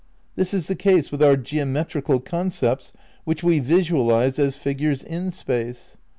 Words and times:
This 0.35 0.51
is 0.51 0.65
the 0.67 0.73
case 0.73 1.11
with 1.11 1.21
our 1.21 1.37
geometrical 1.37 2.19
concepts 2.19 2.91
which 3.23 3.43
we 3.43 3.59
visualise 3.59 4.39
as 4.39 4.55
figures 4.55 5.03
in 5.03 5.29
space. 5.29 5.95